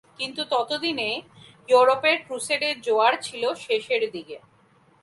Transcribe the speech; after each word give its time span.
কিন্তু 0.19 0.41
ততদিনে 0.51 1.09
ইউরোপের 1.69 2.17
ক্রুসেডের 2.25 2.75
জোয়ার 2.81 3.13
ছিলে 3.21 3.49
শেষের 3.65 4.03
দিকে। 4.11 4.37